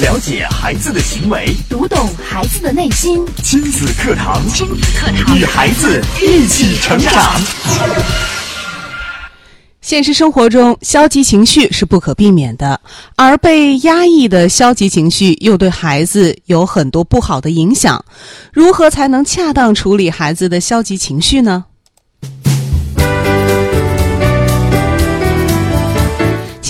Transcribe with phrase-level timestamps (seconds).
[0.00, 3.22] 了解孩子的行为，读懂孩子的内心。
[3.42, 7.38] 亲子课堂，亲子课堂，与孩子一起成长。
[9.82, 12.80] 现实生活中，消极情绪是不可避免的，
[13.14, 18.02] 而被压抑的消极情绪又对孩子有很多不好的影响。
[18.54, 21.66] 如何才能恰当处理孩子的消极情绪呢？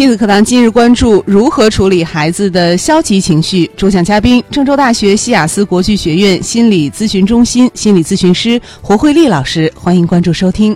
[0.01, 3.71] 亲子课堂今日关注如何处理孩子的消极情绪。
[3.77, 9.71] 主讲嘉宾：郑州大学西雅思国际学院心理咨询中心心理咨询师胡慧丽老师。
[9.77, 10.75] 欢迎关注收听。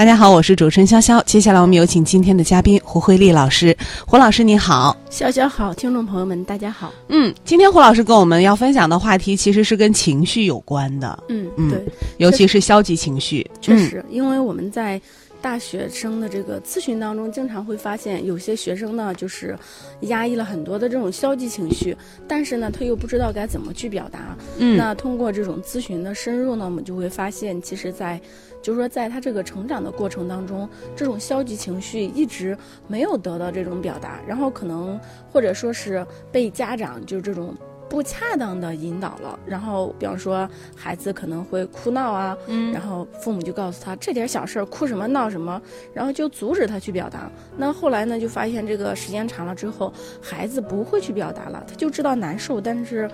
[0.00, 1.22] 大家好，我是主持人潇潇。
[1.26, 3.76] 接下来我们有请今天的嘉宾胡慧丽老师。
[4.06, 6.90] 胡老师你好，潇潇好，听众朋友们大家好。
[7.08, 11.22] 嗯，今天胡老师跟我们要分享的话题其实是跟情绪有关的。
[11.28, 11.84] 嗯嗯对，
[12.16, 13.46] 尤其是消极情绪。
[13.60, 14.98] 确实，因为我们在
[15.42, 19.54] 大学生的这个咨询当中，经常会发现有些学生呢，就是
[20.02, 21.94] 压抑了很多的这种消极情绪，
[22.26, 24.34] 但是呢，他又不知道该怎么去表达。
[24.56, 28.20] 嗯，那通过这种咨询的深入呢，我们就会发现，其实在，
[28.62, 34.98] 就是说，在他这个成长的过程当中，这种消极情绪一直没有得到这种表达，然后可能
[35.32, 37.54] 或者说是被家长就这种
[37.88, 45.60] 不恰当的引导了，然后比方说孩子可能会哭闹啊，嗯然后父母就告诉他这点小事儿哭什么闹什么，
[45.92, 47.28] 然后就阻止他去表达。
[47.56, 53.10] 那后来呢，就发现这个时间长了之后，孩子不会去表达了，他就知道难受，但是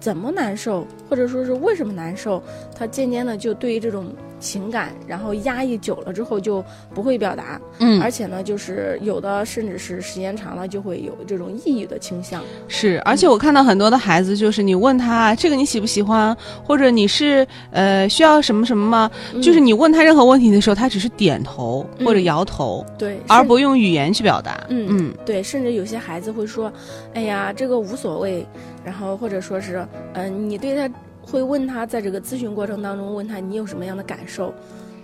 [0.00, 2.42] 怎么难受，或者说是为什么难受，
[2.74, 4.06] 他渐渐的就对于这种
[4.40, 12.42] 情感，然后压抑久了之后就不会表达，嗯而且呢，就是有的甚至是时间长了就会有这种抑郁的倾向。
[12.66, 19.10] 是，而且我看到很多的孩子，就是你问他这个你喜不喜欢，或者你是呃需要什么什么吗？
[19.42, 24.64] 就是你问他任何问题的时候，他只是点头嗯或者摇头，对，而不用语言去表达。
[24.70, 26.72] 嗯嗯对，甚至有些孩子会说
[27.12, 28.46] ：“哎呀，这个无所谓。”
[28.84, 34.52] 然后或者说是，嗯、你对他会问他在这个咨询过程当中问他你有什么样的感受，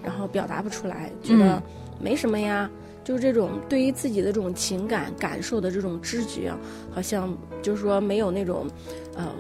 [0.03, 1.63] 然后表达不出来，觉得嗯
[2.01, 2.71] 没什么呀。
[3.05, 6.53] 就是这种对于自己的这种情感感受的这种知觉，
[6.91, 7.33] 好像
[7.63, 8.67] 就是说没有那种，
[9.15, 9.31] 呃，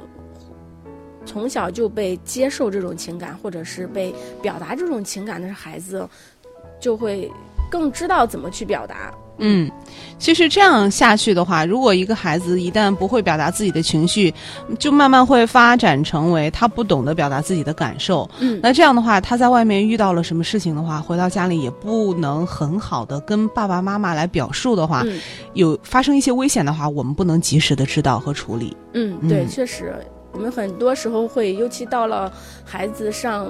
[1.24, 6.08] 从小就被接受这种情感，或者是被表达这种情感的孩子，
[6.78, 7.28] 就会
[7.68, 9.12] 更知道怎么去表达。
[9.38, 9.70] 嗯，
[10.18, 14.32] 其实这样下去的话，如果一个孩子一旦不会表达自己的情绪，
[14.78, 18.28] 就慢慢会发展成为他不懂得表达自己的感受。
[18.40, 25.20] 嗯那这样的话，他在外面遇到了什么事情的话，回到家里也不能很好的跟爸爸妈妈来表述的话，嗯
[25.52, 28.74] 有发生一些危险的话，我们不能及时的知道和处理。
[28.94, 29.94] 嗯，对，嗯确实，
[30.32, 32.32] 我们很多时候会，尤其到了
[32.64, 33.46] 孩子上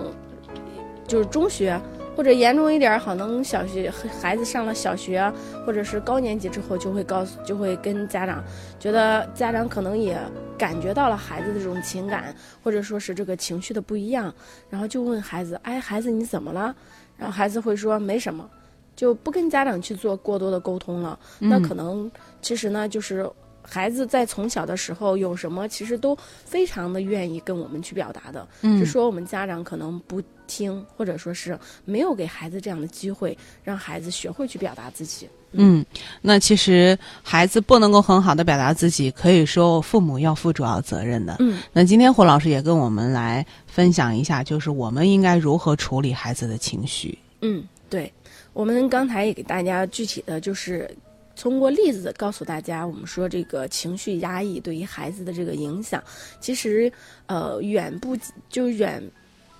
[1.06, 1.80] 就是中学，
[2.16, 5.32] 或者严重一点儿，可能小学孩子上了小学啊
[5.66, 8.42] 或者是高年级之后，就会告诉，就会跟家长，
[8.80, 10.18] 觉得家长可能也
[10.56, 12.34] 感觉到了孩子的这种情感，
[12.64, 14.34] 或者说是这个情绪的不一样，
[14.70, 16.74] 然后就问孩子，哎，孩子你怎么了？
[17.18, 18.48] 然后孩子会说没什么，
[18.94, 21.18] 就不跟家长去做过多的沟通了。
[21.38, 22.10] 那嗯可能
[22.40, 23.30] 其实呢，就是
[23.68, 35.28] 孩子在从小的时候有什么，其实都非常的愿意跟我们去表达的，嗯是说我们家长可能不听，或者说是没有给孩子这样的机会，让孩子学会去表达自己。
[35.52, 35.84] 嗯，
[36.20, 41.36] 那其实孩子不能够很好的表达自己，可以说父母要负主要责任的。
[41.38, 47.18] 嗯那今天胡老师也跟我们来分享一下，就是我们应该如何处理孩子的情绪。
[47.40, 48.12] 嗯，对，
[48.52, 50.88] 我们刚才也给大家具体的就是。
[51.36, 56.02] 通过例子告诉大家，我们说这个情绪压抑对于孩子的这个影响，
[56.40, 56.90] 其实
[57.26, 58.16] 呃远不
[58.48, 59.02] 就远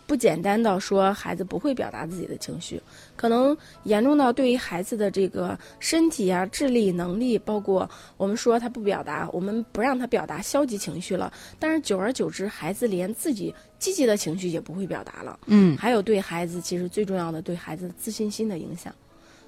[0.07, 2.81] 不简单到说孩子不会表达自己的情绪，
[3.17, 15.39] 可能严重到对于孩子的这个身体啊、智力能力，包括我们说他不表达，我们不让他表达消极情绪了，但是久而久之，孩子连自己积极的情绪也不会表达了。
[15.47, 18.95] 嗯还有对孩子，其实最重要的对孩子自信心的影响。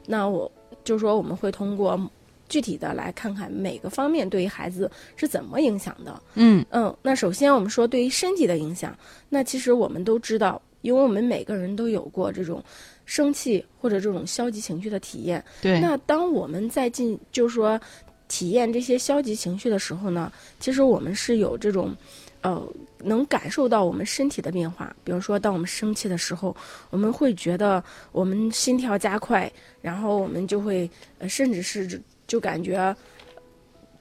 [0.06, 0.51] 那我
[0.83, 2.10] 就说我们会通过
[2.48, 6.22] 具体的来看看每个方面对于孩子是怎么影响的。
[6.34, 8.97] 嗯嗯，那首先我们说对于身体的影响，
[9.28, 12.62] 那其实我们都知道，因为我们每个人都有过这种
[13.04, 15.45] 生气或者这种消极情绪的体验。
[15.60, 17.80] 对，那当我们在进，就是说
[18.28, 21.97] 体验这些消极情绪的时候呢，其实我们是有这种，
[22.42, 22.62] 呃，
[23.03, 24.94] 能感受到我们身体的变化。
[25.03, 26.54] 比如说，当我们生气的时候，
[26.91, 32.95] 我们会觉得我们心跳加快，然后我们就会，呃，甚至是就感觉。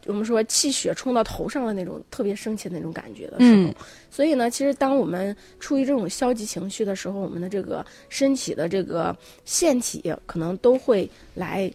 [0.06, 3.56] 我们说气血冲到头上的那种特别生气的那种感觉的时候。
[3.56, 3.76] 嗯
[4.10, 9.14] 所以呢，其实当我们处于这种消极情绪的时候，我们的这个身体的这个
[9.44, 11.70] 腺体可能都会来。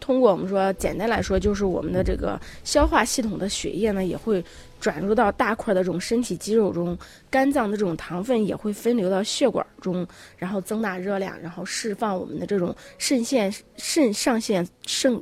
[0.00, 4.42] 通过我们说，简单来说，就是我们的这个消化系统的血液呢，也会
[4.80, 6.96] 转入到大块的这种身体肌肉中，
[7.28, 10.06] 肝脏的这种糖分也会分流到血管中，
[10.38, 15.20] 然后增大热量，然后释放我们的这种肾腺、肾上腺、肾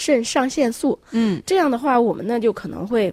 [0.00, 0.98] 肾上腺素。
[1.10, 3.12] 嗯这样的话，我们呢就可能会，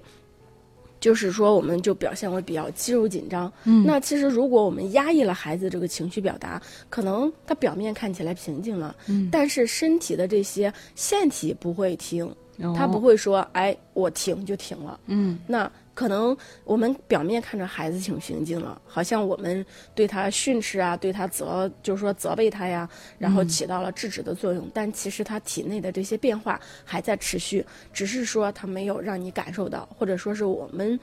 [1.01, 3.51] 就是说，我们就表现为比较肌肉紧张。
[3.65, 12.33] 嗯那其实如果我们压抑了孩子这个情绪表达，可能他表面看起来平静了，嗯但是身体的这些腺体不会停，
[12.73, 14.97] 他哦不会说，哎，我停就停了。
[15.07, 19.65] 嗯那可能我们表面看着孩子挺平静了，好像我们
[19.95, 24.69] 对他训斥啊，对他责，就是说责备他呀，然后起到了制止的作用。
[24.71, 30.99] 但其实他体内的这些变化还在持续，只是说他没有让你感受到，或者说是我们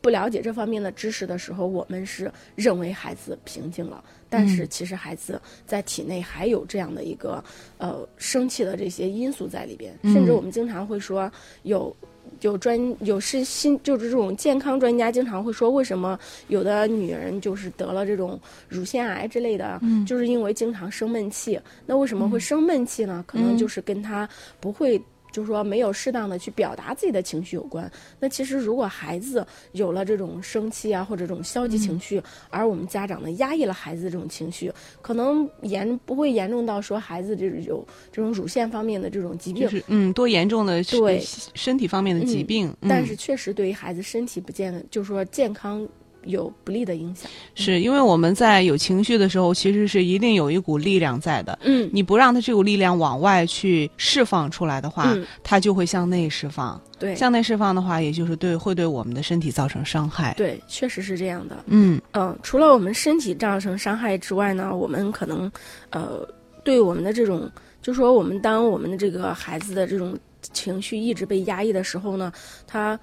[0.00, 7.42] 不了解这方面的知识的时候，我们是认为孩子平静了，但是其实孩子在体内还有这样的一个
[7.78, 11.30] 呃生气的这些因素在里边，甚至我们经常会说
[11.62, 11.94] 有。
[12.42, 16.16] 有专有是心就是这种健康专家经常会说，为什么
[16.48, 18.38] 有的女人就是得了这种
[18.68, 21.58] 乳腺癌之类的，嗯就是因为经常生闷气。
[21.86, 23.24] 那为什么会生闷气呢？
[23.26, 24.28] 可能就是跟她
[24.60, 25.02] 不会。
[25.30, 27.90] 就是说，没有适当的去表达自己的情绪有关。
[28.18, 34.72] 那其实，如果孩子有了这种生气啊，或者这种消极情绪，而我们家长呢压抑了孩子的这种情绪，
[35.02, 41.22] 可能严不会严重到说孩子这种有这种乳腺方面的这种疾病，就是嗯多严重的身对。
[41.54, 42.88] 身体方面的疾病，嗯。
[42.88, 45.86] 但是确实对于孩子身体不健，就是说健康
[46.24, 47.30] 有不利的影响。
[47.54, 51.58] 是因为我们在有情绪的时候，其实是一定有一股力量在的。
[51.62, 56.80] 嗯，你不让它这股力量往外去释放出来的话，嗯它就会向内释放。
[56.98, 60.34] 对，向内释放的话，也就是对会对我们的身体造成伤害。
[60.36, 61.56] 对，确实是这样的。
[61.66, 65.50] 嗯嗯，除了我们身体造成伤害之外呢，我们可能，
[65.90, 66.26] 呃，
[66.64, 67.48] 对我们的这种，
[67.80, 72.32] 就说我们当我们的这个孩子的这种情绪一直被压抑的时候呢，
[72.66, 72.98] 他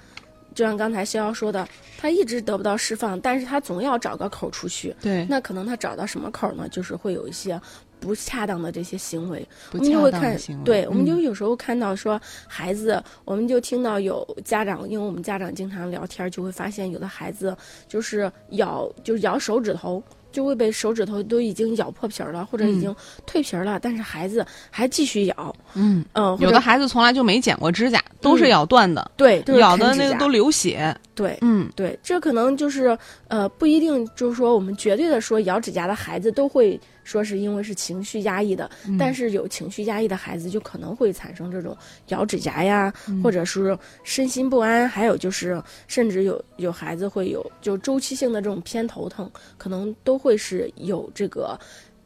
[0.55, 1.67] 就像刚才逍遥说的，
[1.97, 4.95] 他一直得不到释放，但是他总要找个口出去。
[5.01, 6.67] 对，那可能他找到什么口呢？
[6.69, 7.59] 就是会有一些
[7.99, 17.55] 不恰当的这些行为，不我们就恰会看对，我们就嗯有时候看到说孩子，我们就听到有家长，因为我们家长经常聊天，就会发现有的孩子
[17.87, 20.01] 就是咬，就是咬手指头。
[20.31, 26.03] 就会被手指头都已经咬破皮儿了，或者已嗯经蜕皮儿了，但是孩子还继续咬，嗯，
[26.41, 30.93] 有的孩子从来就没剪过指甲，都是嗯咬断的，对，咬的那个都流血。
[31.13, 32.97] 对，嗯对，这可能就是
[33.29, 41.77] 呃，不一定就是说我们绝对的说咬指甲的孩子都会说是因为是情绪压抑的，嗯但是有情绪压抑的孩子就可能会产生这种
[42.09, 51.57] 咬指甲呀，嗯或者是身心不安，还有就是甚至有有孩子会有就周期性的这种偏头疼，可能都会是有这个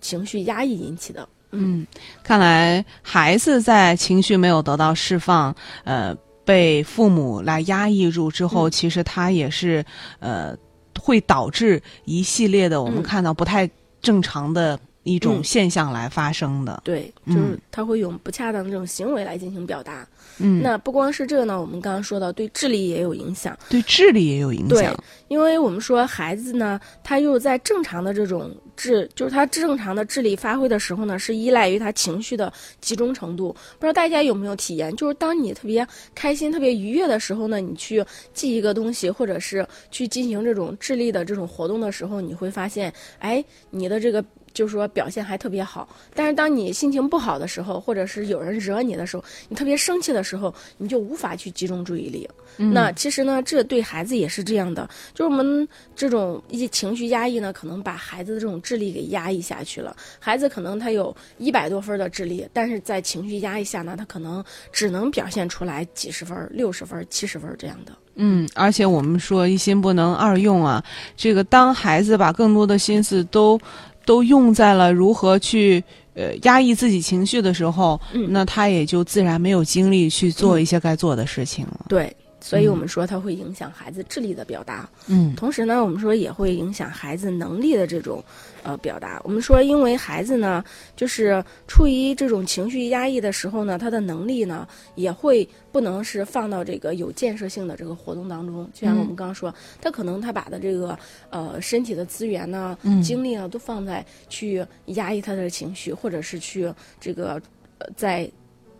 [0.01, 1.27] 情绪压抑引起的。
[1.51, 1.85] 嗯，
[2.23, 6.15] 看来孩子在情绪没有得到释放，呃，
[6.45, 9.83] 被父母来压抑住之后，嗯其实他也是
[10.19, 10.55] 呃，
[10.99, 13.69] 会导致一系列的我们嗯看到不太
[14.01, 16.81] 正常的一种嗯现象来发生的。
[16.83, 20.07] 对，嗯就是他会用不恰当的这种行为来进行表达。
[20.41, 23.57] 嗯，那不光是这个呢，我们刚刚说到对智力也有影响。
[23.69, 25.03] 对智力也有影响对响。
[25.27, 28.49] 因为我们说孩子呢，他又在正常的这种
[28.79, 33.53] 智，就是他正常的智力发挥的时候呢，是依赖于他情绪的集中程度。
[33.77, 44.23] 不知道大家有没有体验，就是当你特别开心、特别愉悦的时候呢，你去记一个东西，或者是去进行这种智力的这种活动的时候，你会发现，哎，你的这个。
[44.51, 52.27] 就是说表现还特别好，但是当你心情不好的时候，或者是有人惹你的时候，你特别生气的时候，你就无法去集中注意力。
[52.57, 55.65] 嗯那其实呢，这对孩子也是这样的，就是我们
[55.95, 59.95] 这种一些情绪压抑呢，可能把孩子的这种智力给压抑下去了。
[60.19, 67.91] 孩子可能他有一百多分的智力，但是在情绪压抑下呢，他可能只能表现出来几十分、六十分、七十分这样的。
[68.13, 70.83] 嗯，而且我们说一心不能二用啊，
[71.17, 73.59] 这个当孩子把更多的心思都
[74.05, 75.83] 都用在了如何去
[76.13, 81.85] 呃压抑自己情绪的时候，嗯那他也就自然没有精力去做一些该做的事情了。
[81.89, 82.15] 对，
[82.49, 84.89] 所以我们说它会影响孩子智力的表达。
[85.05, 88.23] 嗯同时呢，我们说也会影响孩子能力的这种
[88.63, 89.21] 呃表达。
[89.23, 90.63] 我们说，因为孩子呢，
[90.95, 98.67] 就是处于这种情绪压抑的时候呢，他的能力呢也会不能是放到这个有建设性的这个活动当中。
[98.73, 100.97] 就像我们刚刚说，他可能他把的这个
[101.29, 107.39] 呃身体的资源呢、嗯精力呢都放在去压抑他的情绪，或者是去这个
[107.77, 108.27] 呃在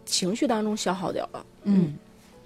[0.05, 1.45] 情绪当中消耗掉了。
[1.63, 1.93] 嗯，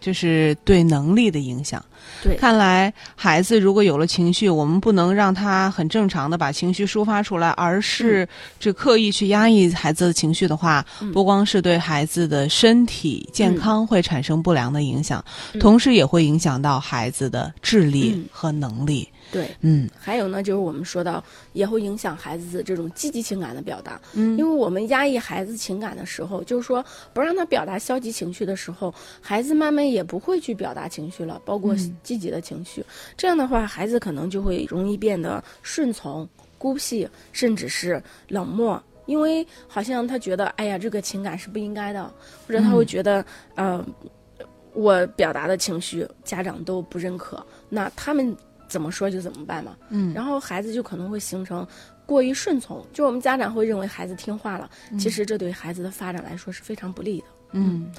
[0.03, 1.81] 这是对能力的影响。
[2.21, 8.27] 对，看来孩子如果有了情绪，我们不能让他很正常的把情绪抒发出来，而是
[8.59, 11.13] 这刻意去压抑孩子的情绪的话，嗯。
[11.13, 15.59] 不光是对孩子的身体健康会产生不良的影响，嗯。
[15.61, 18.25] 同时也会影响到孩子的智力嗯。
[18.29, 19.07] 和能力。
[19.31, 19.49] 对。
[19.61, 32.83] 嗯还有呢，就是我们说到也会影响孩子这种积极情感的表达，嗯因为我们压抑孩子情感的时候，就是说不让他表达消极情绪的时候，孩子慢慢也不会去表达情绪了，包括嗯积极的情绪。
[33.15, 36.27] 这样的话，孩子可能就会容易变得顺从、
[36.57, 38.81] 孤僻，甚至是冷漠。
[39.05, 42.09] 因为好像他觉得，哎呀，这个情感是不应该的，
[42.47, 43.25] 或者他会觉得，
[43.55, 43.85] 呃，
[44.73, 48.33] 我表达的情绪家长都不认可，那他们
[48.73, 49.77] 怎么说就怎么办嘛。
[49.89, 51.65] 嗯然后孩子就可能会形成
[52.07, 54.67] 过于顺从，就我们家长会认为孩子听话了，
[54.99, 57.27] 其实这对孩子的发展来说是非常不利的。
[57.51, 57.91] 嗯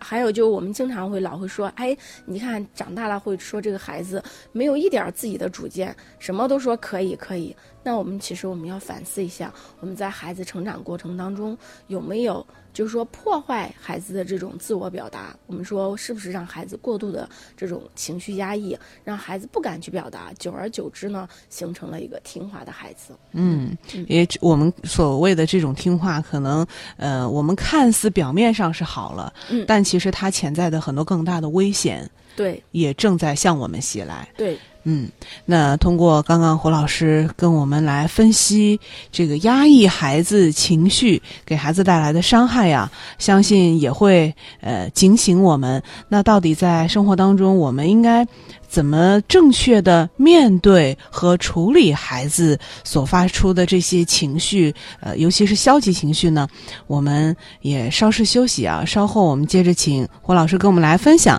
[0.00, 7.56] 还有就我们经常会老会说，哎，你看长大了会说这个孩子没有一点儿自己的主见，什么都说可以可以。
[7.82, 11.56] 那我们其实我们要反思一下，我们在孩子成长过程当中
[11.88, 12.46] 有没有
[12.78, 15.36] 就是说破坏孩子的这种自我表达？
[15.48, 23.14] 我们说是不是让孩子过度的这种情绪压抑，让孩子不敢去表达，久而久之呢，形成了一个听话的孩子。
[23.32, 26.64] 嗯，也我们所谓的这种听话，可能
[26.96, 34.28] 呃，我们看似表面上是好了，嗯但其实它潜在的很多更大的危险对也正在向我们袭来。
[34.36, 34.56] 对，
[34.90, 35.06] 嗯，
[35.44, 38.80] 那通过刚刚胡老师跟我们来分析
[39.12, 45.82] 这个压抑孩子情绪给孩子带来的伤害呀，相信也会呃警醒我们。
[46.08, 48.26] 那到底在生活当中，我们应该
[48.66, 54.74] 怎么正确的面对和处理孩子所发出的这些情绪？
[55.00, 56.48] 呃，尤其是消极情绪呢？
[56.86, 61.38] 我们也稍事休息啊，稍后我们接着请胡老师跟我们来分享。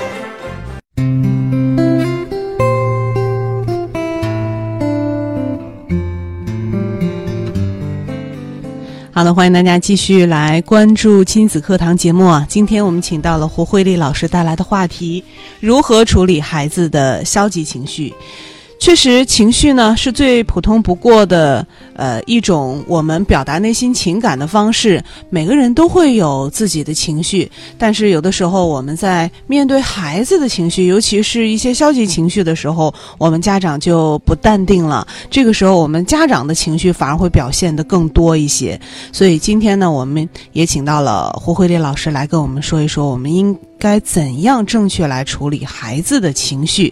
[9.21, 12.43] 好的，欢迎大家继续来关注亲子课堂节目啊！
[12.49, 15.23] 今天我们请到了胡慧丽老师带来的话题：
[15.59, 18.11] 如何处理孩子的消极情绪。
[18.79, 21.63] 确实，情绪呢是最普通不过的，
[22.01, 24.99] 呃，一种我们表达内心情感的方式。
[25.29, 35.07] 每个人都会有自己的情绪，但是有的时候我们在面对孩子的情绪，尤其是一些消极情绪的时候，我们家长就不淡定了。
[35.29, 38.81] 这个时候，我们家长的情绪反而会表现得更多一些。
[39.11, 46.91] 所以今天呢，我们也请到了胡慧丽老师来跟我们说一说，我们应该怎样正确来处理孩子的情绪。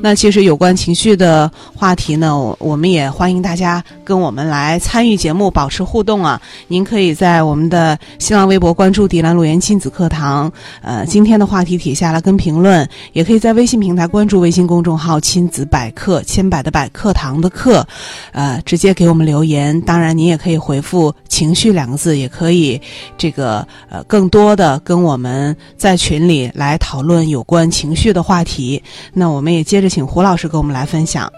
[0.00, 6.40] 那其实有关情绪的话题呢，我我们也欢迎大家跟我们来参与节目，保持互动啊。
[6.68, 10.50] 您可以在我们的新浪微博关注“迪兰路言亲子课堂”，
[10.82, 17.86] 呃，今天的话题底下来跟评论，也可以在微信平台关注微信公众号“亲子百科”，千百的百课堂的课，
[18.32, 19.80] 呃，直接给我们留言。
[19.82, 22.80] 当然，您也可以回复“情绪”两个字，也可以
[23.16, 28.82] 这个呃更多的跟我们在群里来讨论有关情绪的话题。
[29.12, 31.30] 那我们也接着请胡老师跟我们来分享。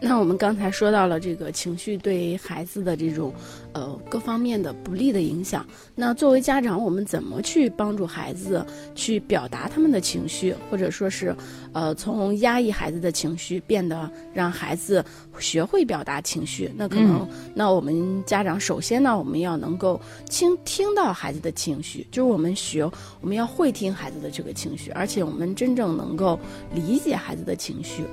[0.00, 3.34] 那我们刚才说到了这个情绪对孩子的这种，
[3.72, 5.66] 呃各方面的不利的影响。
[5.96, 8.64] 那作为家长，我们怎么去帮助孩子
[8.94, 11.34] 去表达他们的情绪，或者说是，
[11.72, 15.04] 呃，从压抑孩子的情绪变得让孩子
[15.40, 16.70] 学会表达情绪？
[16.76, 22.84] 那可能，那我们家长首先呢，我们要能够倾听到孩子的情绪，就是我们学，
[23.20, 26.38] 我们要会听孩子的这个情绪，而且我们真正能够
[26.72, 28.04] 理解孩子的情绪。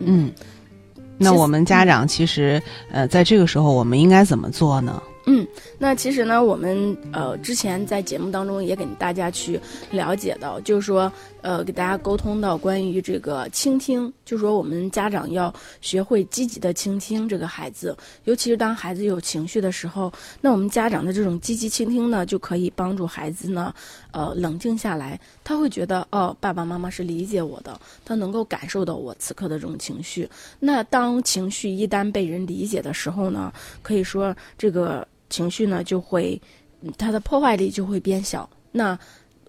[0.00, 0.32] 嗯，
[1.24, 2.62] 那我们家长其实
[2.92, 5.02] 呃，在这个时候我们应该怎么做呢？
[5.26, 5.46] 嗯，
[5.78, 9.58] 那其实呢，我们呃之前在节目当中也给大家去
[9.90, 11.10] 了解到，就是说
[11.44, 20.10] 呃给大家沟通到关于这个倾听，就说我们家长要学会积极的倾听这个孩子，尤其是当孩子有情绪的时候，
[20.40, 23.74] 那我们家长的这种积极倾听呢，就可以帮助孩子呢
[24.10, 30.26] 呃冷静下来，他会觉得哦爸爸妈妈是理解我的，他能够感受到我此刻的这种情绪。
[30.58, 35.06] 那当情绪一旦被人理解的时候呢，可以说这个。
[35.30, 36.40] 情绪呢就会，
[36.96, 38.48] 它的破坏力就会变小。
[38.70, 38.96] 那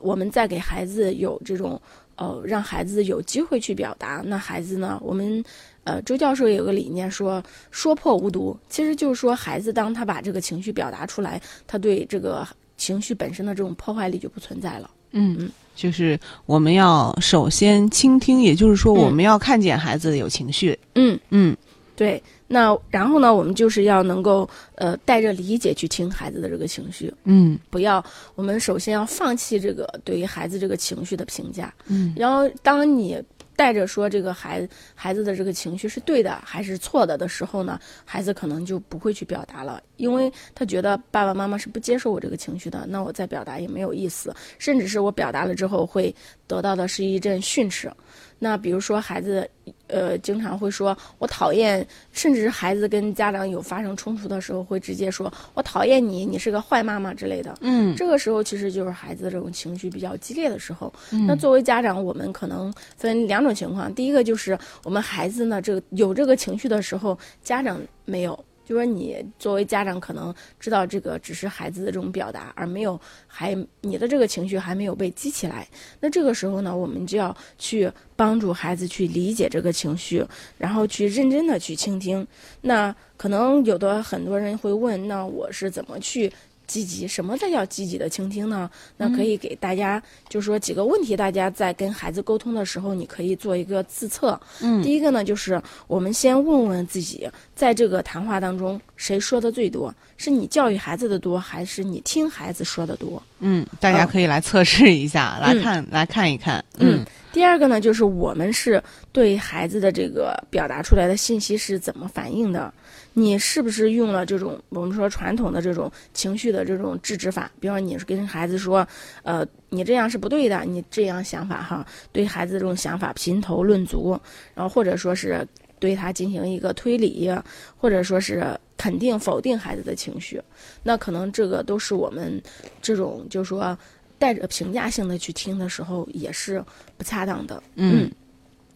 [0.05, 1.81] 我们再给孩子有这种
[2.15, 5.43] 呃，让孩子有机会去表达，那孩子呢，我们
[5.83, 12.47] 呃，周教授有个理念说说破无毒，其实就是说孩子当他把这个情绪表达出来，他对这个
[12.77, 14.89] 情绪本身的这种破坏力就不存在了。
[15.11, 20.77] 嗯嗯，就是我们要首先倾听，也就是说我们要看见孩子有情绪。
[20.93, 21.57] 嗯嗯，
[21.95, 22.21] 对。
[22.47, 27.13] 那然后呢，我们就是要能够呃带着理解去听孩子的这个情绪。
[27.23, 28.03] 嗯，不要，
[28.35, 31.73] 我们首先要放弃这个对于孩子这个情绪的评价。
[31.87, 33.21] 嗯，然后当你
[33.55, 46.13] 带着说这个孩子孩子的这个情绪是对的还是错的的时候呢，孩子可能就不会去表达了，因为他觉得爸爸妈妈是不接受我这个情绪的，那我再表达也没有意思，甚至是我表达了之后会
[46.47, 47.89] 得到的是一阵训斥。
[48.37, 49.49] 那比如说孩子，
[49.87, 57.55] 呃，经常会说“我讨厌”，甚至是孩子跟家长有发生冲突的时候，会直接说“我讨厌你，你是个坏妈妈”之类的。
[57.61, 60.91] 嗯，这个时候其实就是孩子的这种情绪比较激烈的时候。
[61.27, 68.37] 那作为家长，我们可能分两种情况，第一个就是我们孩子呢，这个有这个情绪的时候，家长没有。
[68.65, 75.67] 就说你作为家长，可能知道这个只是孩子的这种表达，而没有还你的这个情绪还没有被激起来。
[75.99, 80.25] 那这个时候呢，我们就要去帮助孩子去理解这个情绪，
[80.57, 82.27] 然后去认真的去倾听。
[82.61, 86.31] 那可能有的很多人会问，那我是怎么去？
[86.67, 88.69] 积极，什么才叫积极的倾听呢？
[88.97, 94.39] 那可以给大家就说几个问题，大家在跟孩子沟通的时候，你可以做一个自测。
[94.61, 99.93] 嗯，第一个呢，就是我们先问问自己，在这个谈话当中，谁说的最多？
[100.17, 103.21] 是你教育孩子的多，还是你听孩子说的多？
[103.39, 106.63] 嗯，大家可以来测试一下，来看，来看一看。
[106.79, 108.81] 嗯，第二个呢，就是我们是
[109.11, 112.73] 对孩子的这个表达出来的信息是怎么反应的？
[113.17, 117.49] 你是不是用了这种我们说传统的这种情绪的这种制止法？
[117.61, 118.85] 比方说你是跟孩子说，
[119.23, 124.19] 呃，你这样是不对的，你这样想法哈，对孩子这种想法评头论足，
[124.53, 125.47] 然后或者说是
[125.79, 127.31] 对他进行一个推理，
[127.77, 128.45] 或者说是
[128.75, 130.41] 肯定否定孩子的情绪，
[130.83, 132.41] 那可能这个都是我们
[132.81, 133.77] 这种就是说
[134.19, 136.61] 带着评价性的去听的时候也是
[136.97, 137.63] 不恰当的。
[137.75, 138.11] 嗯。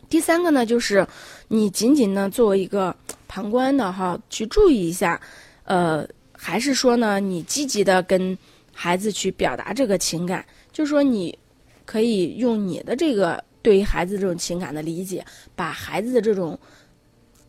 [0.10, 1.06] 第三个呢，就是
[1.48, 2.96] 你仅仅呢作为一个
[3.28, 5.20] 旁观的哈，去注意一下，
[5.66, 8.38] 呃，还是说呢，你积极的跟
[8.74, 10.44] 孩子去表达这个情感，
[10.74, 11.38] 就是说你
[11.86, 15.24] 可以用你的这个对于孩子这种情感的理解，
[15.56, 16.58] 把孩子的这种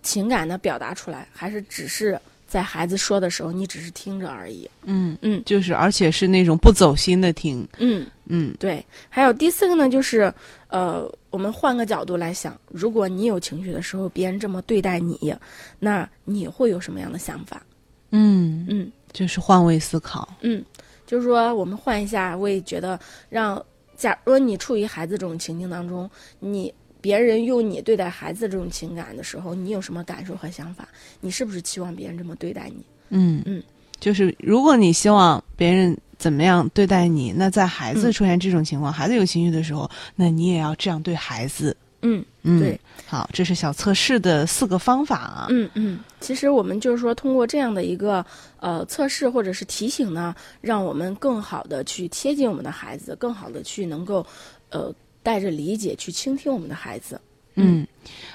[0.02, 2.20] 情感呢表达出来，还是只是
[2.50, 4.68] 在孩子说的时候，你只是听着而已。
[4.82, 7.66] 嗯嗯，就是而且是那种不走心的听。
[7.78, 8.84] 嗯嗯，对。
[9.08, 10.32] 还有第四个呢，就是
[10.68, 11.10] 呃。
[11.30, 15.32] 我们换个角度来想，如果你有情绪的时候，别人这么对待你，
[15.78, 17.62] 那你会有什么样的想法？
[18.10, 20.28] 嗯嗯，就是换位思考。
[20.40, 20.60] 嗯，
[21.06, 23.64] 就是说我们换一下，我也觉得让，
[23.96, 26.10] 假如你处于孩子这种情境当中，
[26.40, 30.88] 你别人用你对待孩子这种情感的时候，你有什么感受和想法？
[31.20, 32.84] 你是不是期望别人这么对待你？
[33.10, 33.62] 嗯嗯，
[33.98, 35.96] 就是如果你希望别人。
[36.20, 37.32] 怎么样对待你？
[37.34, 41.74] 那在孩子出现这种情况，孩子有情绪的时候，那你也要这样对孩子。
[42.02, 45.46] 嗯嗯，对，好，这是小测试的四个方法啊。
[45.48, 48.22] 嗯嗯，其实我们就是说，通过这样的一个
[48.58, 54.26] 呃测试或者是提醒呢，让我们更好的去贴近我们的孩子，更好的去能够
[54.68, 57.20] 呃带着理解去倾听我们的孩子。
[57.54, 57.87] 嗯，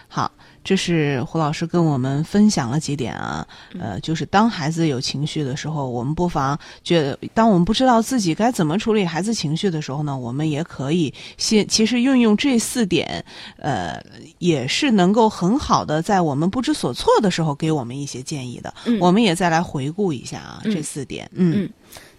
[0.07, 0.31] 好。
[0.63, 3.47] 这是胡老师跟我们分享了几点啊，
[3.79, 13.23] 呃，就是当孩子有情绪的时候，我们不妨觉得，当我们不知道自己该怎么处理孩子情绪的时候呢，我们也可以先，其实运用这四点，
[13.57, 14.03] 呃，
[14.39, 18.73] 也是能够很好的在我们不知所措的时候给我们一些建议的。
[18.99, 21.69] 我们也再来回顾一下啊，这四点，嗯。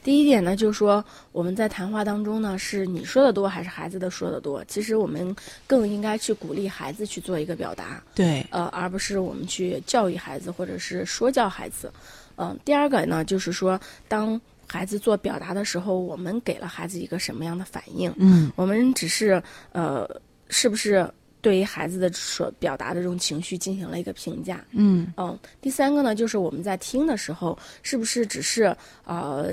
[0.06, 4.64] 第一点呢，就是说我们在谈话当中呢，是你说的多还是孩子的说的多？
[4.66, 5.34] 其实我们
[5.66, 11.92] 更应该去鼓励孩子去做一个表达，对，呃，而不是我们去教育孩子或者是说教孩子。
[12.36, 18.14] 嗯，第二个呢，就是说当孩子做表达的时候，我们给了孩子一个什么样的反应？
[18.16, 19.42] 嗯，我们只是
[19.72, 20.08] 呃，
[20.50, 21.04] 是不是
[21.40, 24.64] 对于孩子的所表达的这种情绪进行了一个评价？
[24.70, 29.52] 嗯嗯，第三个呢，就是我们在听的时候，是不是只是呃。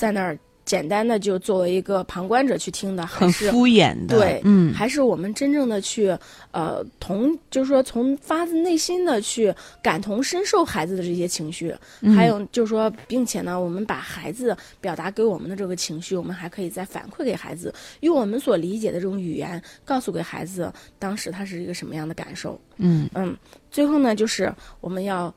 [0.00, 6.16] 在那儿简单的就作为一个旁观者去听的，很敷衍的，对，嗯，还是我们真正的去
[6.52, 11.74] 呃同，就是说从发自内心的去感同身受孩子的这些情绪，
[12.16, 23.06] 还有就是说，并且呢，我们把孩子表达给我们的这个情绪，我们还可以再反馈给孩子，用我们所理解的这种语言告诉给孩子当时他是一个什么样的感受，嗯。
[23.14, 23.36] 嗯，
[23.70, 25.34] 最后呢，就是我们要。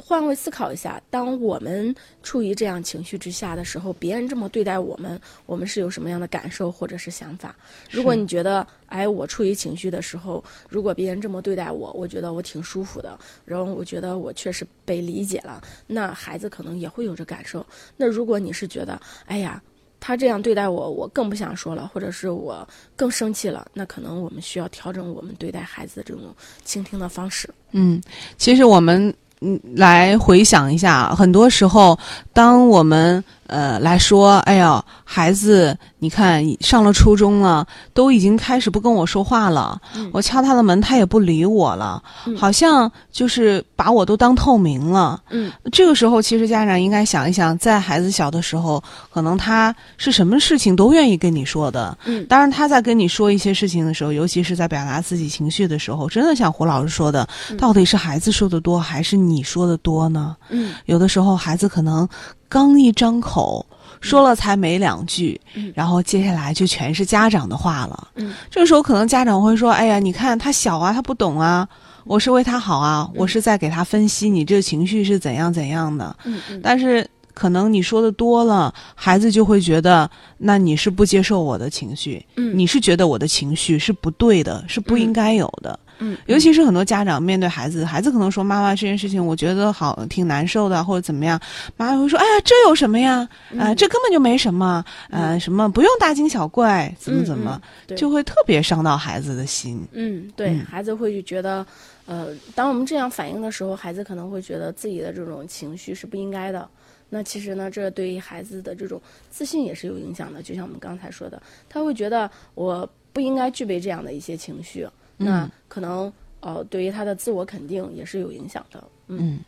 [0.00, 7.54] 换位思考一下，当我们处于这样情绪之下的时候，别人这么对待我们，我们是有什么样的感受或者是想法？
[7.90, 17.64] 如果你觉得，哎，我处于情绪的时候，如果别人这么对待我，我觉得我挺舒服的，然后我觉得我确实被理解了，那孩子可能也会有这感受。
[17.96, 19.62] 那如果你是觉得，哎呀，
[20.00, 26.34] 他这样对待我，我更不想说了，或者是我更生气了，那可能我们需要调整我们对待孩子的这种
[26.64, 27.48] 倾听的方式。
[27.72, 28.00] 嗯，
[28.38, 31.98] 其实我们嗯来回想一下，很多时候，
[32.32, 39.80] 当我们呃来说，哎呀，孩子，你看上了初中了，都已经开始不跟我说话了，
[40.12, 42.02] 我敲他的门，他也不理我了，
[42.36, 45.20] 好像就是把我都当透明了。
[45.30, 48.82] 嗯，这个时候，其实家长应该想一想，在孩子小的时候，
[49.12, 51.96] 可能他是什么事情都愿意跟你说的。
[52.06, 60.36] 嗯当然他在跟你说一些事情的时候，尤其是在表达自己情绪的时候，真的像胡老师说的，到底是孩子说的多，还是你说的多呢？
[60.48, 62.08] 嗯有的时候孩子可能
[62.50, 63.64] 刚一张口。
[64.02, 68.08] 说了才没两句，嗯然后接下来就全是家长的话了。
[68.14, 71.68] 嗯这个时候可能家长会说：“哎呀，你看他小啊，他不懂啊，
[72.04, 85.78] 我是为他好啊，我是在给他分析你这个情绪是怎样怎样的。”嗯嗯但是可能你说的多了，孩子就会觉得，那你是不接受我的情绪，嗯你是觉得我的情绪是不对的，是不应该有的。
[86.00, 91.40] 嗯，尤其是很多家长面对孩子，孩子可能说：“妈妈，这件事情我觉得好挺难受的，或者怎么样。”
[91.76, 93.28] 妈妈会说：“哎呀，这有什么呀？
[93.56, 99.86] 啊呃，这根本就没什么，呃，什么不用大惊小怪，怎么怎么，对就会特别伤到孩子的心。
[99.92, 101.64] 嗯，对嗯孩子会觉得，
[102.06, 106.68] 呃，当我们这样反应的时候，孩子可能会觉得自己的这种情绪是不应该的。
[107.12, 110.40] 那其实呢，这对于孩子的这种自信也是有影响的。
[110.42, 114.86] 就像我们刚才说的，他会觉得我不应该具备这样的一些情绪，
[115.22, 118.82] 那嗯可能呃，对于他的自我肯定也是有影响的。
[119.08, 119.40] 嗯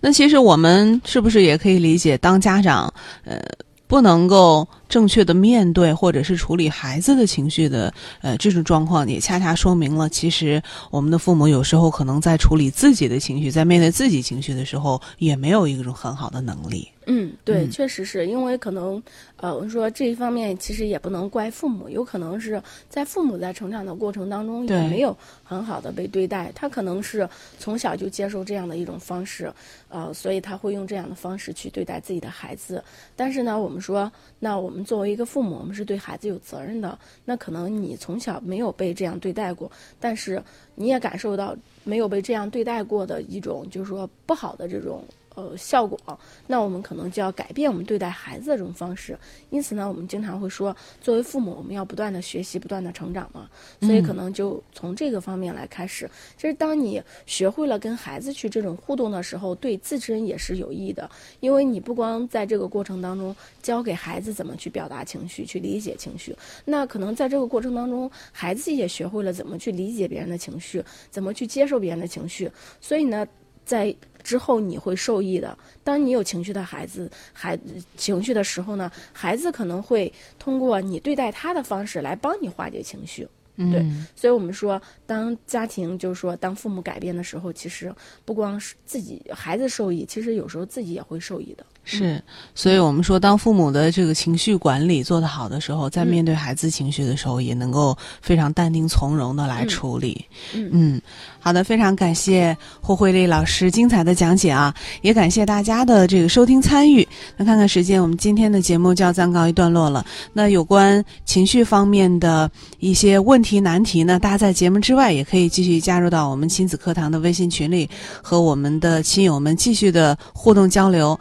[0.00, 2.92] 那其实我们是不是也可以理解，当家长，
[3.24, 3.40] 呃，
[3.86, 16.88] 不能够正确的面对或者是处理孩子的情绪的，呃，这种状况，也恰恰说明了，其实我们的父母有时候可能在处理自己的情绪，在面对自己情绪的时候，也没有一种很好的能力。
[17.06, 19.02] 嗯，对，嗯确实是因为可能，
[19.36, 29.52] 呃，我们说这一方面其实也不能怪父母，有可能是在父母在成长的过程当中也没有很好的被对待，他可能是从小就接受这样的一种方式，
[29.88, 32.82] 呃，所以他会用这样的方式去对待自己的孩子。
[33.14, 36.98] 但是呢，我们说，那我们作为一个父母，我们是对孩子有责任的。
[37.24, 40.42] 那可能你从小没有被这样对待过，但是
[40.74, 45.04] 你也感受到没有被这样对待过的一种，就是说不好的这种。
[45.34, 45.98] 呃，效果，
[46.46, 49.18] 那我们可能就要改变我们对待孩子的这种方式。
[49.50, 53.50] 因此呢，我们经常会说，作为父母，我们要不断的学习，不断的成长嘛。
[53.80, 56.08] 所以可能就从这个方面来开始。
[56.36, 72.50] 其实，当你学会了跟孩子去这种互动的时候，对自身也是有益的，因为你不光在这个过程当中教给孩子怎么去表达情绪，去理解情绪，那可能在这个过程当中，孩子也学会了怎么去理解别人的情绪，怎么去接受别人的情绪。
[72.80, 73.26] 所以呢，
[73.64, 75.56] 在之后你会受益的。
[75.82, 77.58] 当你有情绪的孩子，孩
[77.96, 83.28] 情绪的时候呢，孩子可能会通过你对待他的方式来帮你化解情绪。
[83.56, 91.64] 对嗯所以我们说，当家庭就是说，当父母改变的时候，其实不光是自己孩子受益，其实有时候自己也会受益的。
[91.84, 92.22] 是，
[92.54, 100.24] 所以我们说，当父母的这个情绪管理做得好的时候，在面对孩子情绪的时候，也能够非常淡定从容的来处理。
[100.54, 101.00] 嗯
[101.38, 107.06] 好的，非常感谢霍慧丽老师精彩的讲解啊，也感谢大家的这个收听参与。
[107.36, 110.02] 那看看时间，我们今天的节目就要暂告一段落了。
[110.32, 117.90] 那有关情绪方面的一些问题难题呢，大家在节目之外也可以继续加入到我们亲子课堂的微信群里，
[118.22, 121.18] 和我们的亲友们继续的互动交流。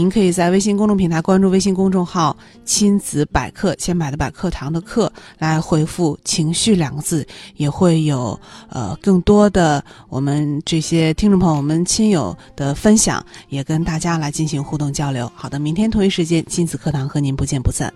[0.00, 2.34] 您可以在微信公众平台关注微信公众号
[2.64, 15.30] “亲子百科”，千百的百课堂的课来回复“情绪”两个字，也会有呃更多的我们这些听众朋友们亲友的分享，也跟大家来进行互动交流。
[15.34, 17.92] 好的，明天同一时间亲子课堂和您不见不散。